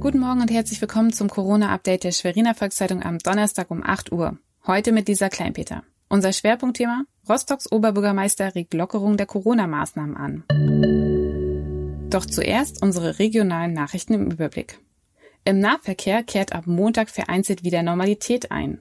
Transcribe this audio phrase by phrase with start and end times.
[0.00, 4.38] Guten Morgen und herzlich willkommen zum Corona-Update der Schweriner Volkszeitung am Donnerstag um 8 Uhr.
[4.66, 5.82] Heute mit Lisa Kleinpeter.
[6.08, 7.04] Unser Schwerpunktthema?
[7.28, 10.44] Rostocks Oberbürgermeister regt Lockerung der Corona-Maßnahmen an.
[12.08, 14.78] Doch zuerst unsere regionalen Nachrichten im Überblick.
[15.44, 18.80] Im Nahverkehr kehrt ab Montag vereinzelt wieder Normalität ein.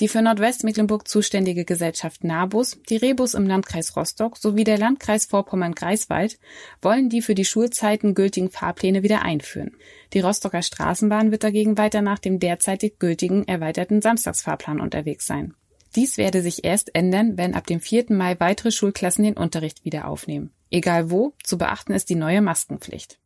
[0.00, 6.38] Die für Nordwestmecklenburg zuständige Gesellschaft NABUS, die Rebus im Landkreis Rostock sowie der Landkreis Vorpommern-Greifswald
[6.80, 9.76] wollen die für die Schulzeiten gültigen Fahrpläne wieder einführen.
[10.12, 15.54] Die Rostocker Straßenbahn wird dagegen weiter nach dem derzeitig gültigen erweiterten Samstagsfahrplan unterwegs sein.
[15.96, 18.06] Dies werde sich erst ändern, wenn ab dem 4.
[18.10, 20.52] Mai weitere Schulklassen den Unterricht wieder aufnehmen.
[20.70, 23.18] Egal wo, zu beachten ist die neue Maskenpflicht.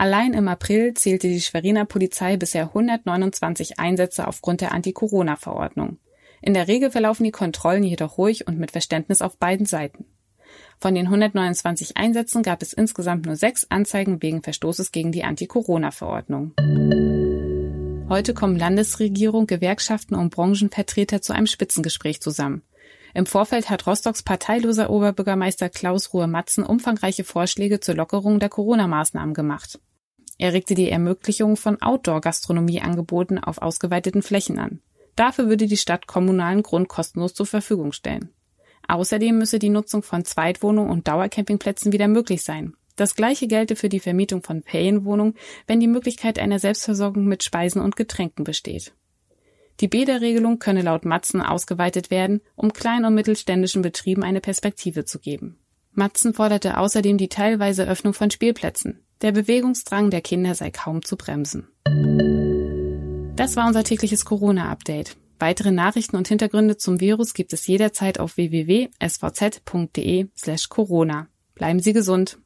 [0.00, 5.98] Allein im April zählte die Schweriner Polizei bisher 129 Einsätze aufgrund der Anti-Corona-Verordnung.
[6.40, 10.06] In der Regel verlaufen die Kontrollen jedoch ruhig und mit Verständnis auf beiden Seiten.
[10.78, 16.54] Von den 129 Einsätzen gab es insgesamt nur sechs Anzeigen wegen Verstoßes gegen die Anti-Corona-Verordnung.
[18.08, 22.62] Heute kommen Landesregierung, Gewerkschaften und Branchenvertreter zu einem Spitzengespräch zusammen.
[23.12, 29.78] Im Vorfeld hat Rostocks parteiloser Oberbürgermeister Klaus Ruhe-Matzen umfangreiche Vorschläge zur Lockerung der Corona-Maßnahmen gemacht.
[30.40, 34.80] Er regte die Ermöglichung von Outdoor-Gastronomieangeboten auf ausgeweiteten Flächen an.
[35.14, 38.30] Dafür würde die Stadt kommunalen Grund kostenlos zur Verfügung stellen.
[38.88, 42.72] Außerdem müsse die Nutzung von Zweitwohnungen und Dauercampingplätzen wieder möglich sein.
[42.96, 45.34] Das gleiche gelte für die Vermietung von Ferienwohnungen,
[45.66, 48.94] wenn die Möglichkeit einer Selbstversorgung mit Speisen und Getränken besteht.
[49.80, 55.18] Die Bäderregelung könne laut Matzen ausgeweitet werden, um klein- und mittelständischen Betrieben eine Perspektive zu
[55.18, 55.58] geben.
[55.92, 59.04] Matzen forderte außerdem die teilweise Öffnung von Spielplätzen.
[59.22, 61.68] Der Bewegungsdrang der Kinder sei kaum zu bremsen.
[63.36, 65.18] Das war unser tägliches Corona-Update.
[65.38, 71.28] Weitere Nachrichten und Hintergründe zum Virus gibt es jederzeit auf www.svz.de slash Corona.
[71.54, 72.38] Bleiben Sie gesund.